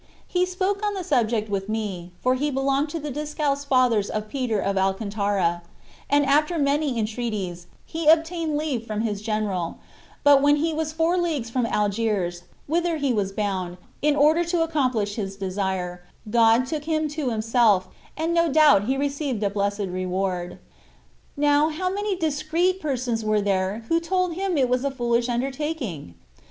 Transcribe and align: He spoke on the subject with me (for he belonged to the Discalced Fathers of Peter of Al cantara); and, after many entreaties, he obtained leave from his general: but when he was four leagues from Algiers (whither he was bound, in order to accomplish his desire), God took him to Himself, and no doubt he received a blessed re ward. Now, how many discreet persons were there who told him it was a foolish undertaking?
He 0.25 0.47
spoke 0.47 0.83
on 0.83 0.95
the 0.95 1.03
subject 1.03 1.47
with 1.47 1.69
me 1.69 2.11
(for 2.23 2.33
he 2.33 2.49
belonged 2.49 2.89
to 2.89 2.99
the 2.99 3.11
Discalced 3.11 3.67
Fathers 3.67 4.09
of 4.09 4.29
Peter 4.29 4.59
of 4.59 4.75
Al 4.75 4.95
cantara); 4.95 5.61
and, 6.09 6.25
after 6.25 6.57
many 6.57 6.97
entreaties, 6.97 7.67
he 7.85 8.07
obtained 8.07 8.57
leave 8.57 8.87
from 8.87 9.01
his 9.01 9.21
general: 9.21 9.77
but 10.23 10.41
when 10.41 10.55
he 10.55 10.73
was 10.73 10.91
four 10.91 11.19
leagues 11.19 11.51
from 11.51 11.67
Algiers 11.67 12.41
(whither 12.65 12.97
he 12.97 13.13
was 13.13 13.31
bound, 13.31 13.77
in 14.01 14.15
order 14.15 14.43
to 14.43 14.63
accomplish 14.63 15.17
his 15.17 15.35
desire), 15.35 16.01
God 16.27 16.65
took 16.65 16.85
him 16.85 17.07
to 17.09 17.29
Himself, 17.29 17.87
and 18.17 18.33
no 18.33 18.51
doubt 18.51 18.85
he 18.85 18.97
received 18.97 19.43
a 19.43 19.51
blessed 19.51 19.81
re 19.85 20.07
ward. 20.07 20.57
Now, 21.37 21.69
how 21.69 21.93
many 21.93 22.15
discreet 22.17 22.81
persons 22.81 23.23
were 23.23 23.39
there 23.39 23.83
who 23.87 23.99
told 23.99 24.33
him 24.33 24.57
it 24.57 24.67
was 24.67 24.83
a 24.83 24.89
foolish 24.89 25.29
undertaking? 25.29 26.15